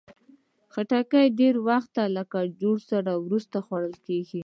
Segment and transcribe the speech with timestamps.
[0.71, 4.39] خټکی ډېر وخت له کجورو وروسته خوړل کېږي.